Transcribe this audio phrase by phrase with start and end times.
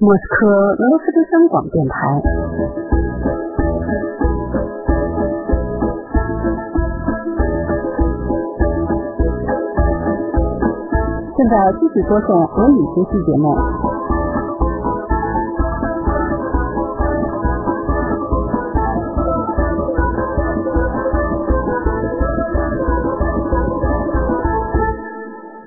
[0.00, 2.22] 莫斯科俄罗斯之声广播电台。
[11.36, 13.56] 现在继续播送俄语学习节目。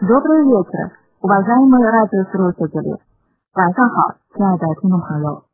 [0.07, 2.97] Добрый вечер, уважаемые радиослушатели.
[3.53, 5.44] 晚上好， 亲爱的听众朋友。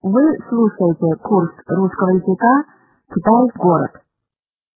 [0.00, 2.64] Вы слушаете курс русского языка
[3.08, 3.90] Китай город。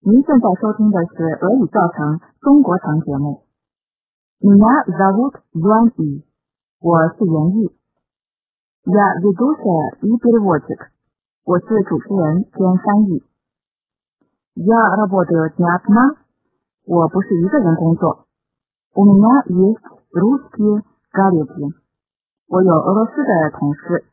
[0.00, 3.44] 您现在收听的是俄语教程中国城节目。
[4.40, 6.24] Меня зовут Юан И，
[6.80, 7.76] 我是袁毅。
[8.84, 10.88] Я ведущая и переводчик，
[11.44, 13.22] 我是主持人兼翻译。
[14.54, 16.16] Я работаю не одна，
[16.86, 18.26] 我不是一个人工作。
[18.94, 20.82] У меня есть русские
[21.12, 21.74] коллеги，
[22.48, 24.04] 我有俄罗斯的同事。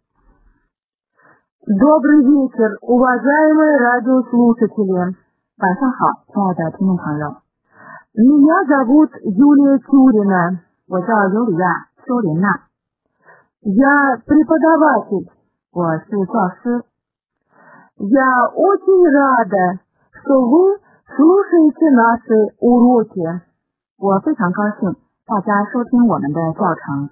[1.66, 5.16] Добрый вечер, уважаемые радиослушатели.
[5.58, 7.42] 晚上好，亲爱的听众朋友，
[8.14, 10.60] Меня зовут Юлия Тюрина.
[10.88, 12.68] 我叫尤里亚·丘琳娜，
[13.62, 15.32] Я преподаватель.
[15.72, 16.84] 我是教师。
[17.98, 19.80] Я очень рада,
[20.12, 20.78] что вы
[21.16, 23.42] слушаете наши уроки.
[23.98, 27.10] 我非常高兴大家收听我们的教程。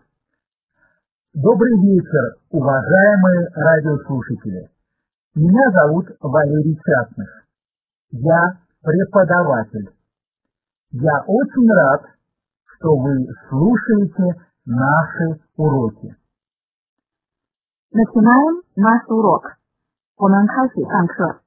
[1.37, 4.69] Добрый вечер, уважаемые радиослушатели.
[5.35, 7.45] Меня зовут Валерий Частных.
[8.11, 9.89] Я преподаватель.
[10.91, 12.03] Я очень рад,
[12.65, 16.15] что вы слушаете наши уроки.
[17.91, 19.57] Начинаем наш урок。
[20.17, 21.41] 我们开始上课。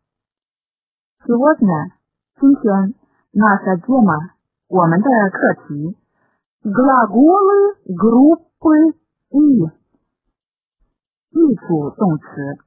[1.24, 1.92] Сегодня，
[2.40, 2.94] 今天，
[3.32, 4.32] наша тема，
[4.68, 5.96] 我们的课题
[6.64, 8.98] Глаголы группы
[9.30, 9.70] И.
[11.30, 12.58] 一组动词。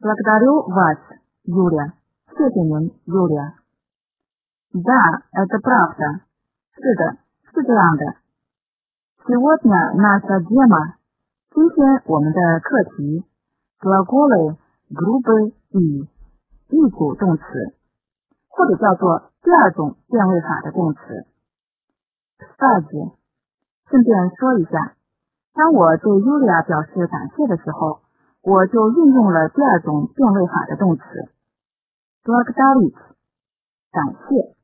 [0.00, 0.98] Благодарю вас,
[1.44, 1.92] Юля。
[2.36, 6.20] 谢谢您，Юля。Да, это правда。
[6.72, 7.16] 是的，
[7.52, 8.16] 是这样的。
[9.26, 10.96] Сегодня наша тема。
[11.50, 13.24] 今天我们的课题
[13.80, 14.56] Глаголы
[14.90, 16.08] группы И。
[16.70, 17.42] 一组动词，
[18.48, 21.26] 或者叫做第二种变位法的动词。
[22.38, 23.12] Кстати，
[23.86, 24.96] 顺便说一下，
[25.54, 28.00] 当我对 Yulia 表示感谢的时候，
[28.42, 31.02] 我就运用了第二种变位法的动词
[32.24, 32.94] благодарить，
[33.92, 34.54] 感谢。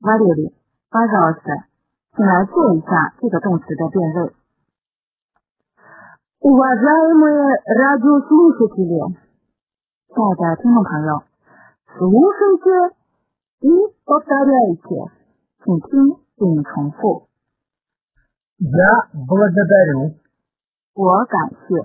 [0.00, 0.54] Валерий,
[0.90, 1.66] пожалуйста，
[2.14, 4.32] 请来做一下这个动词的变位。
[6.40, 9.16] Уважаемые радиослушатели,
[10.06, 11.24] 亲爱的听众朋友，
[11.98, 12.94] слушайте
[13.60, 13.68] и
[14.04, 15.10] повторяйте.
[15.64, 17.26] 请听并重复。
[18.62, 20.18] Я благодарю,
[20.94, 21.76] 我感谢，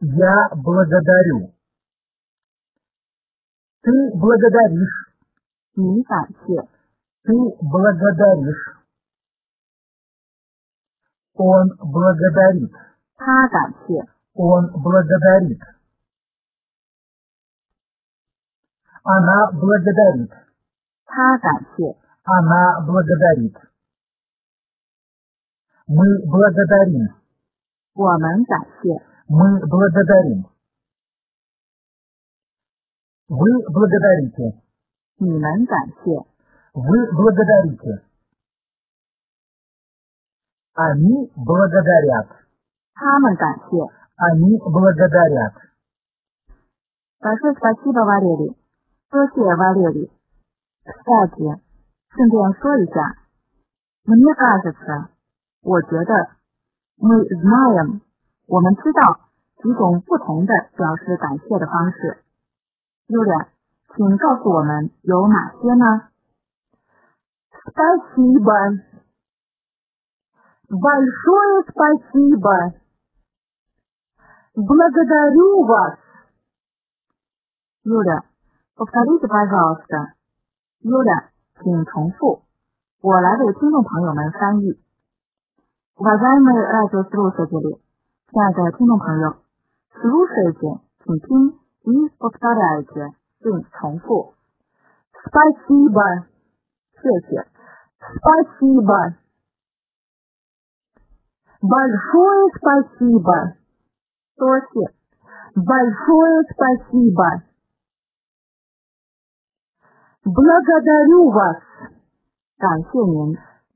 [0.00, 1.54] я благодарю.
[3.80, 5.14] Ты благодаришь,
[5.76, 6.68] 你感谢，
[7.22, 7.32] ты
[7.62, 8.84] благодаришь.
[11.32, 12.70] Он благодарит,
[13.16, 14.04] 他感谢，
[14.34, 15.58] он благодарит.
[19.02, 20.30] Она благодарит,
[21.06, 23.56] 他感谢， она благодарит.
[25.86, 27.14] Мы благодарим,
[27.94, 30.46] 我们感谢， мы благодарим.
[33.28, 34.60] Вы благодарите,
[35.18, 36.24] 你们感谢，
[36.72, 38.04] вы благодарите.
[40.74, 42.28] Они благодарят,
[42.94, 43.76] 他们感谢。
[44.16, 45.54] они благодарят.
[47.20, 48.56] Большое спасибо, Валерий。
[49.10, 51.60] 多谢 Валерий。Кстати，
[52.10, 53.16] 顺便说一下，
[54.04, 55.08] мне кажется，
[55.64, 56.28] 我觉得，
[56.98, 58.00] мы знаем，
[58.46, 59.20] 我们知道
[59.62, 62.24] 几种不同的表示感谢的方式。
[63.08, 63.48] Юля，
[63.94, 66.08] 请告诉我们有哪些呢？
[67.62, 68.78] Спасибо.
[70.70, 72.74] Большое спасибо.
[74.54, 75.98] Благодарю вас.
[77.84, 78.22] Юля,
[78.76, 80.14] повторите, пожалуйста.
[80.82, 81.30] Юля，
[81.62, 82.42] 请重复。
[83.02, 84.80] 我来为听众朋友们翻译。
[85.97, 87.77] Уважаемые радиослушатели,
[88.33, 89.37] дорогие кинопоёк,
[90.01, 94.33] слушайте, смотрите и повторяйте, сын Чонфу.
[95.25, 96.27] Спасибо.
[96.99, 97.43] Спасибо.
[98.17, 99.15] Спасибо.
[101.61, 103.53] Большое спасибо.
[104.35, 104.85] Тоси.
[105.55, 107.43] Большое спасибо.
[110.25, 111.57] Благодарю вас.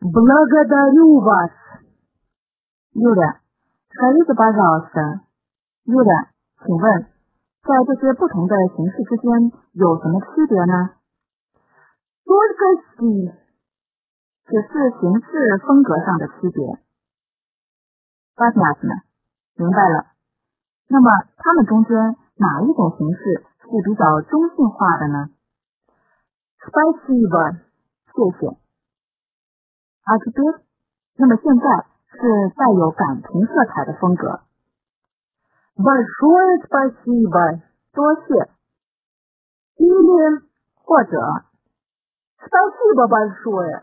[0.01, 1.51] Благодарю вас.
[2.94, 5.21] Yuda，Elizabeth asked
[5.86, 6.30] Yuda，
[6.65, 7.06] 请问
[7.62, 10.95] 在这些不同的形式之间有什么区别呢
[12.25, 12.57] ？Both
[14.45, 16.65] 只是形式风格上的区别。
[18.36, 19.03] But りま，
[19.56, 20.07] 明白了。
[20.88, 21.95] 那么它们中间
[22.38, 25.30] 哪一种形式是比较中性化的呢
[26.57, 27.62] ？Specific，
[28.15, 28.57] 谢谢。
[30.06, 30.59] How to
[31.18, 31.85] 那么现在。
[32.10, 32.19] 是
[32.56, 34.40] 带有感情色彩的风格。
[35.76, 37.62] Большое спасибо.
[37.92, 38.48] 多谢，
[39.76, 40.42] Или
[40.82, 41.44] 或者
[42.38, 43.82] спасибо большое.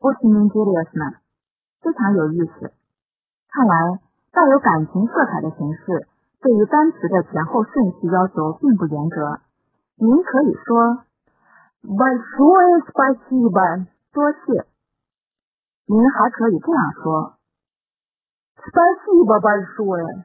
[0.00, 1.18] очень интересно，
[1.80, 2.72] 非常有意思。
[3.48, 4.00] 看来
[4.32, 6.08] 带有感情色彩的形式
[6.40, 9.40] 对于单词的前后顺序要求并不严格。
[9.96, 11.04] 您可以说
[11.82, 13.86] Большое спасибо.
[14.12, 14.66] 多谢，
[15.88, 17.36] 您还可以这样说。
[18.56, 20.24] Спасибо большое.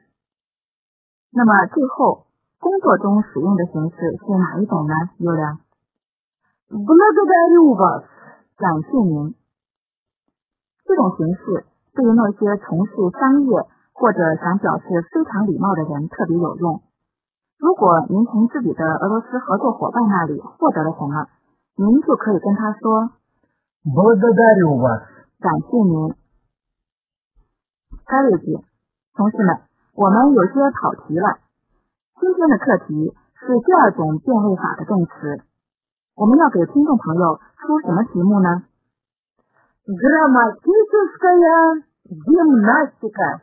[1.32, 2.26] 那么最后，
[2.58, 4.94] 工作中使用的形式是哪一种呢？
[5.18, 5.60] 优良，
[6.70, 8.04] Благодарю вас.
[8.56, 9.34] 感谢您。
[10.84, 13.50] 这种形式对于那些从事商业
[13.92, 16.82] 或者想表示非常礼貌的人特别有用。
[17.58, 21.28] 如果您从自己的俄罗斯合作伙伴那里获得了什么，
[21.76, 23.12] 您就可以跟他说
[23.84, 25.13] Благодарю вас.
[25.38, 26.14] 感谢您。
[28.04, 28.64] Коллеги，
[29.14, 29.60] 同事们，
[29.94, 31.38] 我们有些跑题了。
[32.20, 35.42] 今天的课题是第二种变位法的动词。
[36.14, 38.64] 我们要给听众朋友出什么题目呢？
[39.86, 43.40] Грамматическая гимнастика.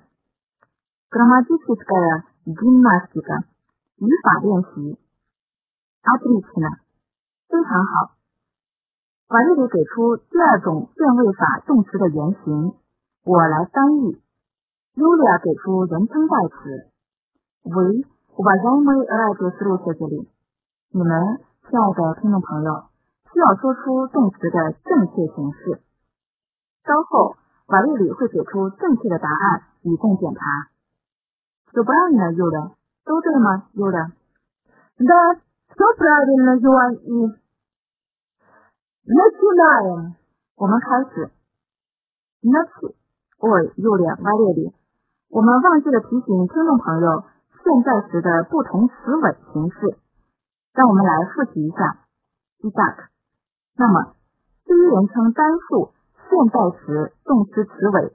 [1.09, 3.43] Грамматическая гимнастика，
[3.97, 4.99] 语法练习。
[6.03, 6.79] Отлично，
[7.49, 8.11] 非常好。
[9.31, 12.73] 把这里给出第二种变位法动词的原型，
[13.25, 14.21] 我来翻译。
[14.95, 16.89] Юлия 给出人称代词。
[17.63, 18.05] Вы,
[18.35, 20.27] уважаемые радиослушатели，
[20.91, 21.39] 你们
[21.69, 22.87] 亲爱的听众朋友，
[23.31, 25.81] 需要说出动词的正确形式。
[26.83, 27.35] 稍后，
[27.67, 30.39] 瓦列里会给出正确的答案，以供检查。
[31.73, 32.71] 就不让你了，优的，
[33.03, 33.67] 都对吗？
[33.73, 34.11] 优的，
[34.97, 35.35] Да,
[35.69, 37.35] все правильно, Юань И.
[39.07, 40.15] Начинаем.
[40.55, 41.31] 我们开始。
[42.41, 42.95] 那起，
[43.39, 44.73] ой，优的，瓦列里，
[45.29, 47.23] 我们忘记了提醒听众朋友
[47.63, 49.97] 现在时的不同词尾形式，
[50.73, 52.05] 让我们来复习一下。
[52.59, 53.09] i t a k
[53.77, 54.15] 那么，
[54.65, 55.93] 第一人称单数
[56.27, 58.13] 现在时动词词尾，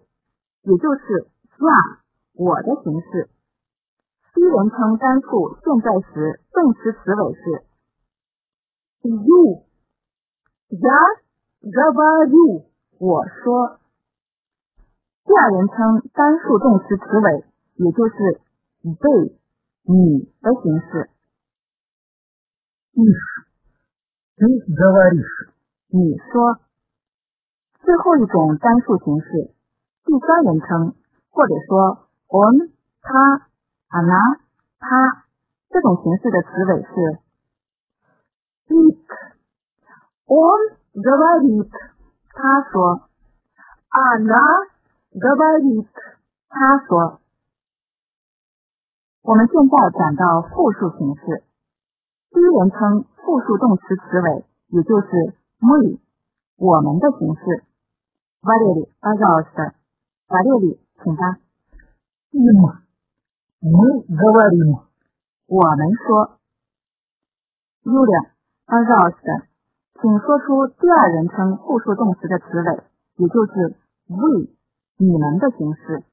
[0.63, 1.99] 也就是 я
[2.35, 3.31] 我的形式。
[4.35, 7.65] 第一人称单数现在时动词词尾是
[9.09, 9.66] Ю.
[10.69, 10.81] Я
[11.61, 12.67] говорю.
[12.99, 13.81] 我说。
[15.25, 17.45] 第二人称单数动词词尾，
[17.77, 18.41] 也就是
[18.83, 19.37] they
[19.85, 21.11] 你的形式。
[22.95, 23.47] Ишь.
[24.37, 25.53] Ты говоришь.
[25.89, 26.61] 你说。
[27.83, 29.51] 最后一种单数形式，
[30.05, 30.95] 第三人称，
[31.31, 32.71] 或者说 on
[33.01, 33.49] 他、
[33.89, 34.39] она
[34.79, 35.27] 他
[35.69, 37.19] 这种形式的词尾是
[38.69, 39.26] Ик.
[40.27, 40.39] Он
[40.95, 41.71] говорит.
[42.35, 43.09] 他说，
[43.91, 44.69] Она
[45.13, 45.89] говорит.
[46.49, 47.21] 他说。
[49.23, 51.45] 我们现在转到复数形式，
[52.31, 55.99] 第一人称复数动词词尾，也就是 мы
[56.57, 57.65] 我们的形式。
[58.41, 59.75] 瓦列里，巴扎奥斯，
[60.29, 61.39] 瓦列里，请吧。
[62.33, 62.81] Им.
[63.61, 64.83] Мы говорим.
[65.47, 66.39] 我们说。
[67.85, 68.31] Юля，
[68.67, 69.17] 巴扎奥斯，
[70.01, 72.85] 请说出第二人称复数动词的词尾，
[73.17, 73.77] 也就是
[74.09, 74.51] we
[74.99, 76.05] 你们的形式。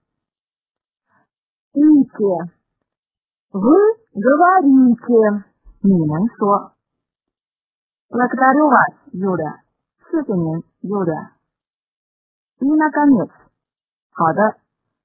[1.73, 2.51] Ите.
[3.51, 3.59] Вы
[4.13, 5.43] говорите.
[5.81, 6.73] 你们说。
[8.09, 9.61] Благодарю вас, Юля。
[10.09, 13.29] 谢谢您，Юля。И наконец，
[14.11, 14.57] 好的，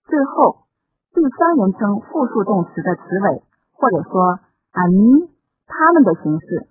[0.05, 0.67] 最后
[1.13, 3.43] 第三人称复数动词的词尾，
[3.73, 4.41] 或者说
[4.73, 5.31] они
[5.67, 6.69] 他们的形式。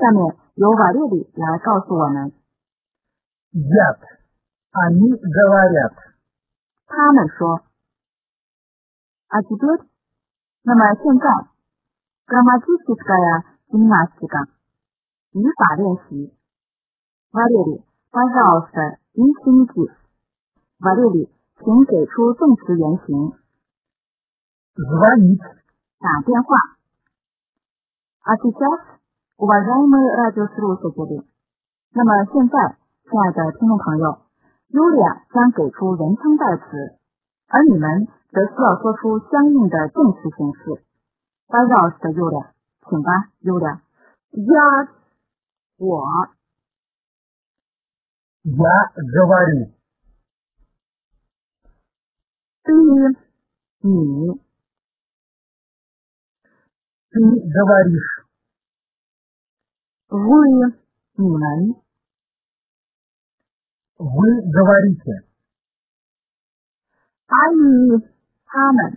[0.00, 2.32] 下面由瓦列里来告诉我们，
[3.52, 3.98] Яд.
[4.72, 5.94] Они говорят.
[6.86, 7.62] 他们说。
[9.28, 9.86] А теперь，
[10.62, 11.48] 那么现在，
[12.26, 14.48] грамматическая гимнастика
[15.32, 16.34] 语法练习。
[17.32, 19.90] 瓦列里，пожалуйста, инфинитив。
[20.80, 23.32] 瓦列里，请给出动词原形。
[24.74, 25.40] Звонить.
[25.98, 26.54] 打电话。
[28.20, 28.99] А сейчас,
[29.40, 31.24] уважаемые радиослушатели，
[31.92, 34.18] 那么现在，亲爱的听众朋友，
[34.70, 36.98] Юлия 将给出人称代词，
[37.48, 40.82] 而你们则需要说出相应的动词形式。
[41.46, 42.52] Пожалуйста, Юля，
[42.88, 43.80] 请吧，Юля。
[44.32, 44.88] Я
[45.78, 46.04] 我
[48.42, 49.72] Я говорю.
[52.64, 52.72] ты
[53.82, 54.40] 你
[57.12, 58.26] Ты говоришь.
[60.11, 60.75] Вы,
[61.15, 61.81] внимание.
[63.97, 65.25] Вы говорите.
[67.27, 67.91] Они,
[68.47, 68.91] она.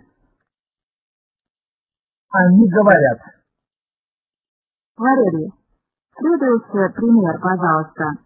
[2.31, 3.19] Они говорят.
[4.97, 5.53] Валерий,
[6.17, 8.25] следующий пример, пожалуйста.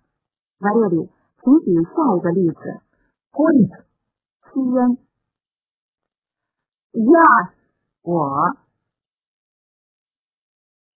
[0.60, 1.12] Валерий,
[1.44, 2.82] смотри, вся эта лица.
[3.30, 3.72] Курит.
[4.52, 4.98] Сия.
[6.94, 7.54] Я.
[8.02, 8.48] О.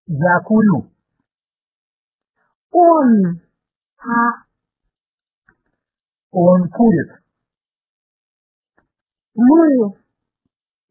[0.07, 0.90] Я курю.
[2.70, 3.40] Он
[3.96, 4.46] 他
[6.30, 7.22] Он курит.
[9.34, 9.96] Мы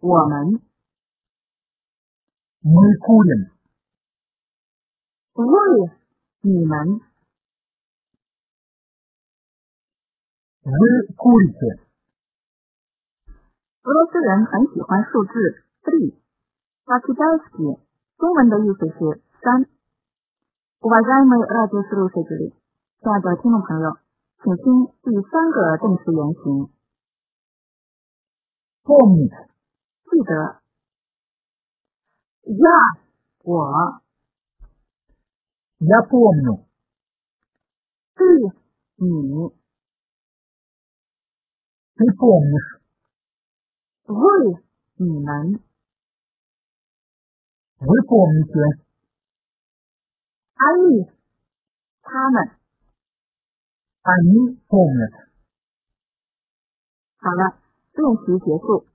[0.02, 0.62] 我们
[2.62, 3.52] Мы курим.
[5.36, 5.92] Вы
[6.42, 7.02] 你们
[10.64, 11.86] Вы курите.
[13.84, 15.32] 俄罗斯人很喜欢数字
[15.84, 17.80] three。p a k i d a s k y
[18.18, 19.68] 中文的意思是三。
[20.82, 22.54] Уважаемые радиослушатели，
[23.02, 23.98] 亲爱的听众朋友，
[24.44, 26.70] 请听第三个动词原形，
[28.84, 29.32] Помнит.
[30.06, 30.62] 记得
[32.44, 32.70] Я
[33.44, 34.02] 我
[35.80, 36.66] Я помню.
[38.16, 38.54] Ты
[38.98, 39.52] 你
[41.98, 42.80] Ты помнишь.
[44.06, 44.62] Вы
[44.98, 45.60] 你们
[47.80, 48.86] Вы помните.
[50.60, 51.10] Они
[52.02, 52.52] 他们。
[54.04, 55.12] Они помнят.
[57.18, 57.58] 好了，
[57.94, 58.86] 练习结束。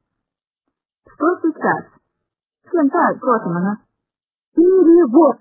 [1.04, 1.90] Что сейчас？
[2.70, 3.80] 现在做什么呢？
[4.54, 5.38] Перевод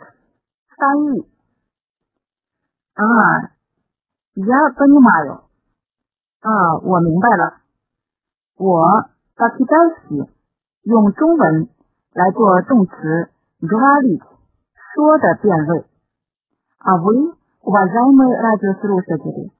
[0.75, 1.27] 翻译。
[2.95, 3.53] 啊，
[4.33, 5.43] я понимаю。
[6.41, 7.61] 啊，我明白了。
[8.57, 10.29] 我 p a k i d a s k y
[10.83, 11.69] 用中文
[12.13, 12.93] 来做动词
[13.61, 14.23] говорить
[14.95, 15.85] 说的变位。
[16.83, 19.51] А вы уважаемые радиослушатели，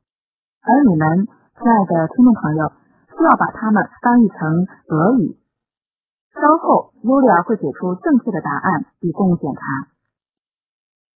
[0.62, 2.72] 而你们亲爱的听众朋友，
[3.10, 5.38] 需要把它们翻译成俄语。
[6.32, 9.60] 稍后，Yulia 会给出正确的答案，以供检查。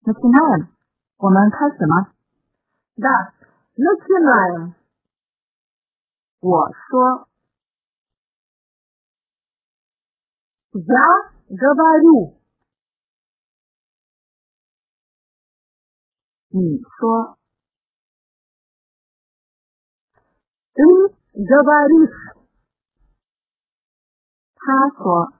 [0.03, 0.67] Начинаем，
[1.17, 2.11] 我们开始吗？
[2.97, 3.33] Да,
[3.75, 4.73] начинаем.
[6.41, 7.27] 我说，
[10.73, 10.97] Я
[11.47, 12.33] говорю.
[16.49, 17.37] 你说，
[20.73, 20.83] Ты
[21.33, 22.35] говоришь.
[24.55, 25.33] 他说，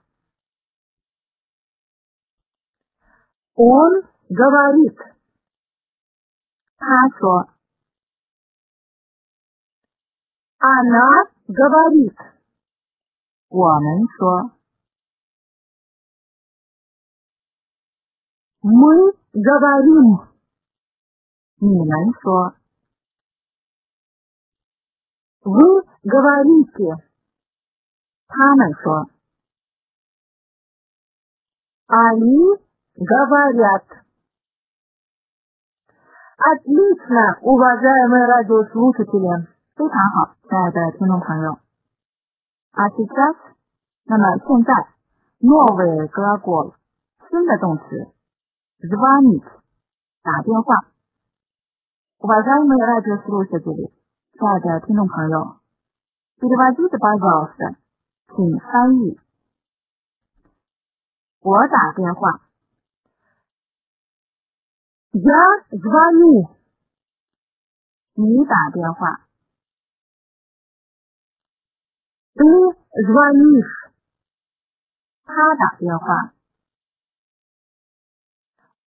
[3.54, 4.96] Он говорит.
[6.76, 7.48] 他说，
[10.58, 11.10] Она
[11.46, 12.16] говорит.
[13.48, 14.50] 我们说，
[18.60, 20.27] Мы говорим.
[21.58, 22.54] 你们说，
[25.42, 27.04] Вы говорите.
[28.26, 29.10] 他们说，
[31.86, 32.58] Они
[32.96, 33.84] говорят.
[36.36, 39.46] Отлично, уважаемые радиослушатели.
[39.76, 41.58] 非常好，亲爱的听众朋友。
[42.72, 43.36] А сейчас，
[44.04, 44.72] 那么现在，
[45.40, 46.74] новый глагол
[47.28, 48.08] 新的动词，
[48.80, 49.44] звонить
[50.22, 50.87] 打电话。
[52.18, 53.92] Уважаемые радиослушатели，
[54.32, 55.60] 亲爱的听众朋友，
[56.38, 57.76] переводите, пожалуйста，
[58.28, 59.20] 请翻译。
[61.40, 62.40] 我打电话，
[65.12, 65.32] Я
[65.70, 66.50] звоню.
[68.14, 69.26] 你打电话，
[72.34, 72.42] Ты
[73.06, 73.92] звонишь.
[75.24, 76.32] 他打电话，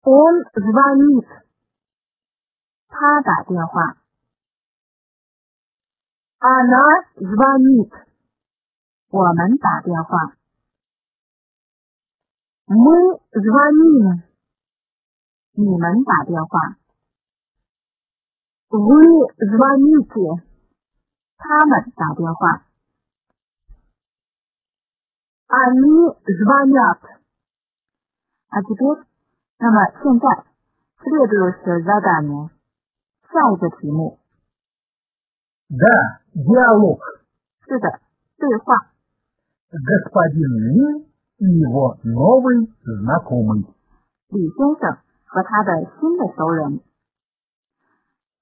[0.02, 1.26] Он звонит.
[2.88, 3.96] 他打电话，
[6.38, 7.90] Она звонит.
[9.10, 10.36] 我们打电话，
[12.66, 14.22] Мы звоним.
[15.52, 16.76] 你们打电话，
[18.70, 20.42] Вы звоните.
[21.36, 22.66] 他们打电话。
[25.46, 27.00] Они звонят.
[28.48, 29.06] А теперь，
[29.58, 30.44] 那么现在，
[30.98, 32.50] следующее задание，
[33.28, 34.18] 下一个题目
[35.68, 35.86] Да,
[36.34, 37.00] диалог.
[37.66, 38.00] 是的，
[38.38, 38.90] 对话。
[39.72, 41.06] Господин Ли
[41.38, 43.64] и его новый знакомый.
[44.28, 46.80] 李先生和他的新的熟人。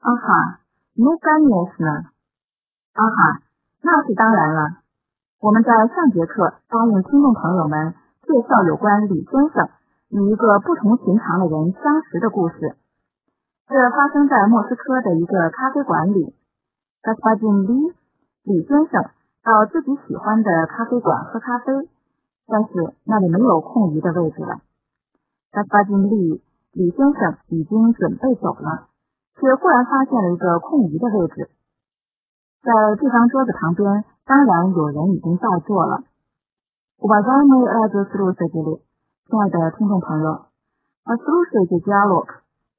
[0.00, 0.60] 啊哈，
[0.96, 2.10] ну конечно。
[2.92, 3.42] 啊哈，
[3.80, 4.82] 那是当然了。
[5.40, 9.70] 我们在上节课答应听众朋友们介绍有关李先生
[10.10, 12.76] 与一个不同寻常的人相识的故事。
[13.68, 16.34] 这发生在莫斯科的一个咖啡馆里。
[17.02, 17.94] Господин Ли，
[18.44, 19.10] 李先生
[19.42, 21.88] 到自己喜欢的咖啡馆喝咖啡，
[22.46, 24.60] 但是那里没有空余的位置了。
[25.50, 26.40] Господин Ли，
[26.72, 28.88] 李先生已经准备走了，
[29.34, 31.50] 却忽然发现了一个空余的位置。
[32.62, 36.04] 在这张桌子旁边，当然有人已经到座了。
[36.98, 38.80] Уважаемые радиослушатели，
[39.26, 40.46] 亲爱的听众朋友，
[41.02, 42.26] послушайте диалог，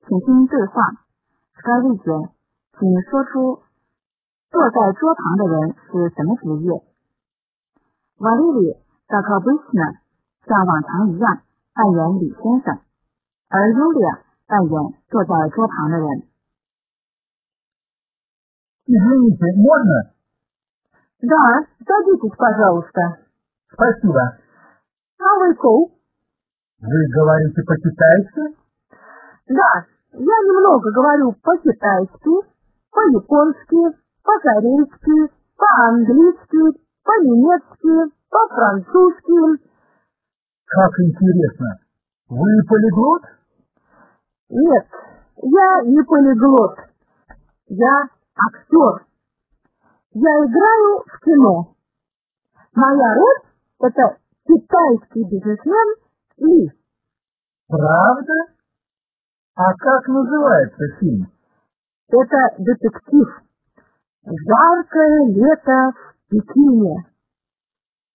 [0.07, 1.05] 请听对话。
[1.55, 2.31] Скажите，
[2.77, 3.63] 请说出
[4.51, 6.83] 坐在桌旁的人是什么职业？
[8.17, 9.99] Валерий, как обычно，
[10.45, 11.41] 像往常一样
[11.73, 12.79] 扮演李先生，
[13.49, 16.27] 而 Yulia 扮演坐在桌旁的人。
[18.85, 20.11] Извините, можно?
[21.21, 23.23] Да, садитесь, пожалуйста.
[23.71, 24.37] Спасибо.
[25.17, 25.91] How we go?
[26.81, 28.56] Вы говорите по-китайски?
[29.48, 32.30] Да, я немного говорю по-китайски,
[32.90, 39.64] по-японски, по-корейски, по-английски, по-немецки, по-французски.
[40.66, 41.78] Как интересно.
[42.28, 43.22] Вы полиглот?
[44.50, 44.86] Нет,
[45.42, 46.76] я не полиглот.
[47.68, 49.06] Я актер.
[50.12, 51.74] Я играю в кино.
[52.74, 53.40] Моя роль—
[53.80, 55.96] это китайский бизнесмен
[56.36, 56.70] Ли.
[57.68, 58.57] Правда?
[59.57, 61.27] А как называется фильм?
[62.09, 63.27] Это детектив.
[64.25, 67.05] Жаркое лето в Пекине.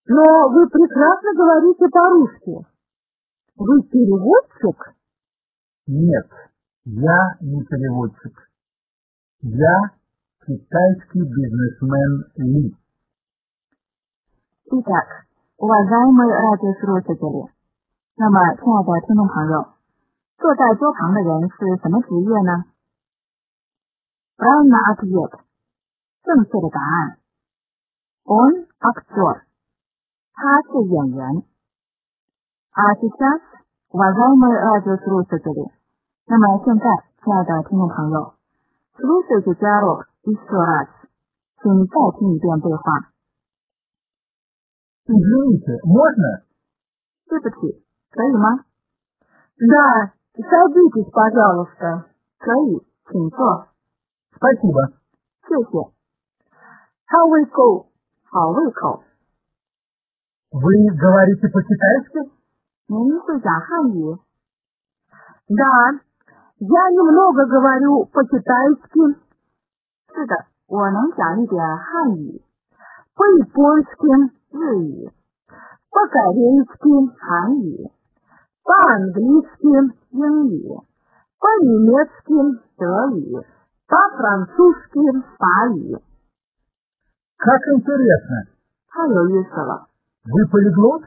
[0.07, 2.67] Но вы прекрасно говорите по-русски.
[3.57, 4.95] Вы переводчик?
[5.87, 6.29] Нет,
[6.85, 8.51] я не переводчик.
[9.43, 9.91] Я
[10.47, 12.77] китайский бизнесмен Ли.
[14.71, 15.27] Итак,
[15.57, 17.51] уважаемые радиослушатели，
[18.17, 19.72] 那么，亲爱的听众朋友，
[20.43, 22.65] 坐在桌旁的人是什么职业呢？
[24.37, 25.41] Правильно ответ，
[26.23, 27.19] 正确的答案。
[28.25, 29.43] Он актер，
[30.33, 31.43] 他是演员。
[32.71, 33.43] А сейчас,
[33.91, 35.73] уважаемые радиослушатели，
[36.27, 36.85] 那么现在，
[37.25, 38.35] 亲爱的听众朋友，
[38.95, 40.89] слушайте диалог еще раз，
[41.61, 43.11] 请再听一遍对话。
[45.07, 46.45] Извините, можно?
[47.27, 48.65] 对不起，可以吗？
[49.59, 52.07] Да, садитесь, пожалуйста.
[52.39, 53.69] 可以，请坐。
[54.37, 54.93] Спасибо.
[55.43, 55.93] 谢谢。
[57.09, 57.87] How we go？
[58.31, 59.03] 好胃口。
[60.51, 62.31] Вы говорите по-китайски?
[62.87, 64.19] 您会讲汉语？
[65.49, 66.01] Да,
[66.59, 69.17] я немного говорю по-китайски.
[70.15, 72.43] 是的，我能讲一点汉语。
[73.15, 75.11] По-японски 日语，
[75.91, 77.91] по-корейски 韩语
[78.63, 80.69] ，по-английски 英语，
[81.39, 83.45] по-немецки 德语，
[83.87, 85.01] по-французски
[85.39, 85.97] 法语。
[87.39, 88.51] Как интересно.
[88.89, 89.89] 太有意思了。
[90.25, 91.03] Вы полиглот?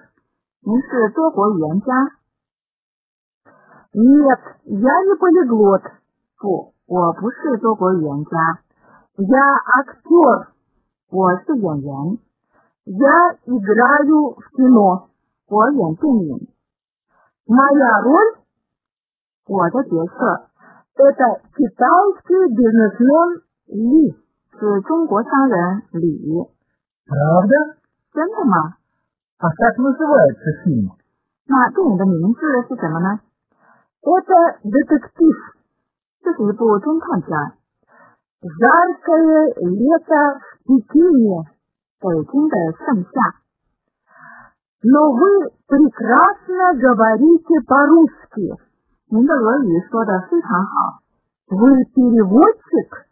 [0.64, 1.94] 您是多国语言家？
[3.94, 5.82] Нет, я не полиглот.
[6.40, 8.60] 不，我不是多国语言家。
[9.18, 10.48] Я актер.
[11.12, 12.18] 我是演员。
[12.86, 15.10] Я играю в кино.
[15.48, 16.48] 我演电影。
[17.48, 18.38] Моя роль.
[19.48, 20.50] 我的角色。
[20.96, 24.16] Это китайский бизнесмен Ли.
[24.60, 26.48] 是中国商人李。
[27.08, 27.78] Правда?
[28.14, 28.76] 真的吗？
[29.40, 30.92] А как называется фильм?
[31.48, 33.20] 那电影的名字是什么呢？
[34.02, 35.36] Это детектив，
[36.22, 37.54] 这是一部侦探片儿。
[38.42, 41.46] Жаркое лето в Пекине，
[42.00, 43.36] 北京的盛夏。
[44.84, 48.58] Но вы прекрасно говорите по-русски，
[49.10, 51.02] 您的俄语说的非常好。
[51.48, 53.06] Вы переводчик，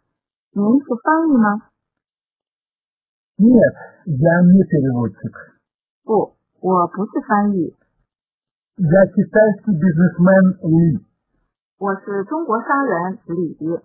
[0.52, 1.62] 您是翻译吗？
[3.38, 3.74] Нет,
[4.06, 5.34] я не переводчик.
[6.04, 7.76] 不，我不是翻译，
[8.76, 11.04] Я китайский бизнесмен Ли.
[11.78, 13.80] 我是中国商人李。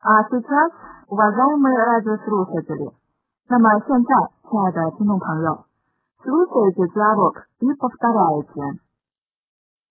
[0.00, 0.72] А сейчас,
[1.08, 2.92] уважаемые радиослушатели，
[3.48, 4.14] 那么现在，
[4.50, 5.64] 亲爱的听众朋友
[6.22, 8.80] ，слушайте диалог и повторяйте，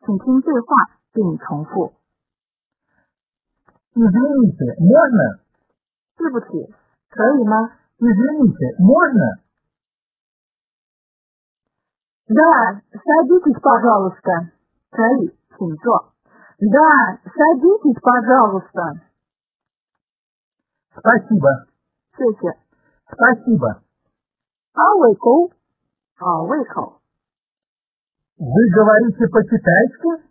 [0.05, 0.75] 请听对话
[1.13, 1.93] 并重复。
[3.95, 5.39] Извините, можно?
[6.17, 6.73] 对不起，
[7.09, 7.77] 可以吗？
[7.99, 9.39] Извините, можно?
[12.27, 14.51] Да, садитесь, пожалуйста.
[14.89, 16.13] 可以，请坐。
[16.57, 19.01] Да, садитесь, пожалуйста.
[20.95, 21.67] Спасибо.
[22.17, 22.57] 谢谢。
[23.07, 23.81] Спасибо.
[24.73, 25.51] 好胃口，
[26.17, 27.01] 好胃口。
[28.37, 30.23] Вы говорите по-китайски?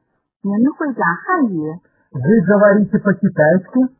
[0.42, 1.81] 您会讲汉语？
[2.12, 3.94] Вы говорите по-китайски?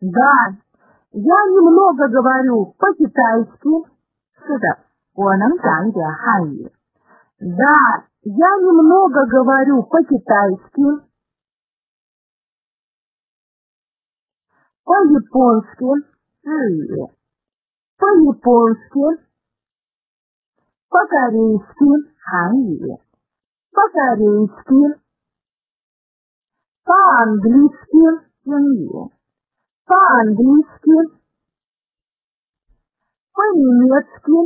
[0.00, 0.56] Да,
[1.10, 3.88] я немного говорю по-китайски.
[4.36, 4.78] 是的，
[5.14, 6.70] 我能讲一点汉语。
[7.40, 11.08] Да, я немного говорю по-китайски.
[14.84, 16.06] По-японски,
[16.42, 17.08] 日语。
[18.03, 19.05] по-японски,
[20.91, 21.89] по-корейски,
[22.25, 22.95] ханье,
[23.75, 24.81] по-корейски,
[26.87, 28.03] по-английски,
[28.43, 29.03] ханье,
[29.87, 30.97] по-английски,
[33.35, 34.39] по-немецки,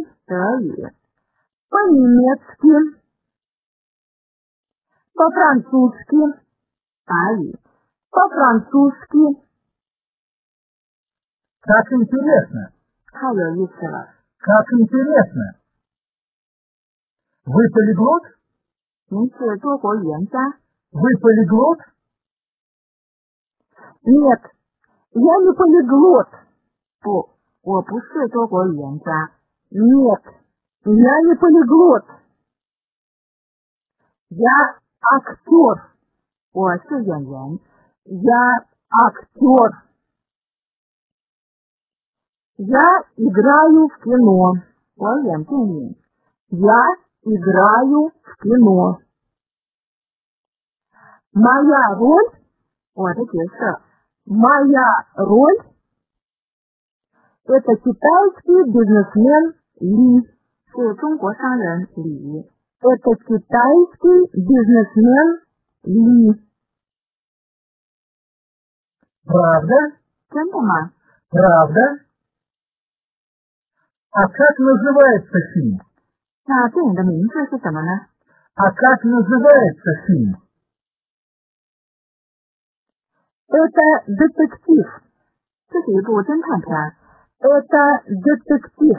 [1.72, 2.76] по-немецки,
[5.18, 6.22] по-французски,
[8.12, 9.26] по-французски.
[11.62, 12.77] Как интересно!
[14.40, 15.60] Как интересно.
[17.46, 18.24] Вы полиглот?
[19.10, 19.30] Ну
[20.92, 21.80] Вы полиглот?
[24.04, 24.42] Нет,
[25.14, 26.28] я не полиглот.
[27.02, 27.30] По,
[29.72, 30.22] Нет,
[30.86, 32.04] я не полиглот.
[34.30, 34.76] Я
[35.14, 35.92] актер.
[36.54, 36.78] О, а
[38.06, 39.87] Я актер.
[42.58, 44.54] Я играю в кино.
[46.50, 48.98] Я играю в кино.
[51.34, 52.30] Моя роль,
[54.26, 55.58] моя роль
[57.46, 60.26] это китайский бизнесмен Ли.
[62.82, 65.42] Это китайский бизнесмен
[65.84, 66.44] Ли.
[69.26, 69.76] Правда?
[71.30, 72.07] Правда?
[74.17, 75.81] А как называется фильм?
[76.45, 78.09] 那电影的名字是什么呢？
[78.55, 80.37] А как называется фильм?
[83.49, 84.87] Это детектив.
[85.69, 86.69] 这是一部侦探片。
[87.41, 88.99] Это детектив.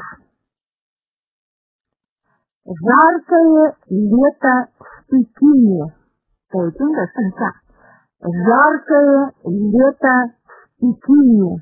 [2.66, 5.94] Жаркое лето в Пекине.
[6.50, 7.54] 北京的盛夏。
[8.22, 11.62] Жаркое лето в Пекине.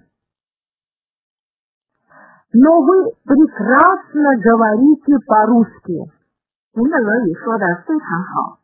[2.54, 6.12] Но вы прекрасно говорите по-русски.
[6.74, 8.60] 您的俄语说的非常好。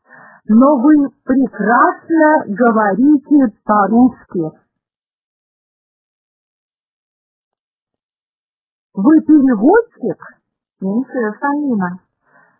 [0.45, 4.57] Но вы прекрасно говорите по-русски.
[8.93, 10.17] Вы переводчик?
[10.79, 11.99] 您是翻译吗？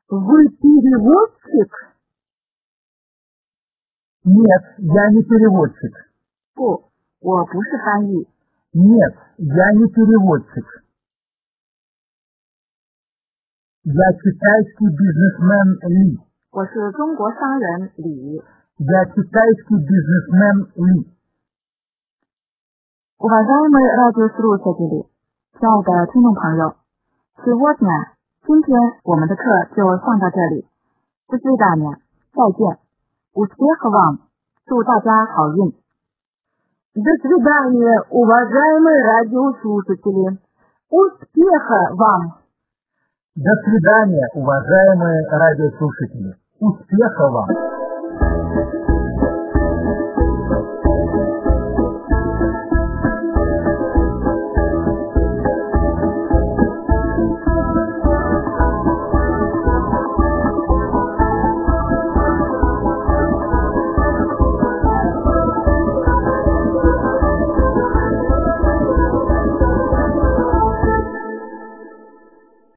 [0.09, 1.71] Вы переводчик?
[4.23, 5.93] Нет, я не переводчик.
[6.55, 6.89] 不，
[7.21, 8.27] 我不是翻译。
[8.73, 10.80] Нет, я не переводчик.
[13.83, 16.19] Я китайский бизнесмен Ли.
[16.51, 18.41] 我是中国商人李。
[18.79, 21.07] Я китайский бизнесмен Ли.
[23.17, 25.07] Уважаемые радиослушатели，
[25.57, 26.75] 亲爱的听众朋友，
[27.43, 27.89] сегодня
[28.45, 29.43] 今天我们的课
[29.75, 30.67] 就上到这里。
[31.27, 31.97] До свидания，
[32.33, 32.79] 再见。
[33.33, 34.19] Успеха вам，
[34.65, 35.73] 祝大家好运。
[36.93, 40.39] До свидания, уважаемые радиослушатели.
[40.89, 42.40] Успеха вам!
[43.34, 46.34] До свидания, уважаемые радиослушатели.
[46.60, 47.71] Успеха вам!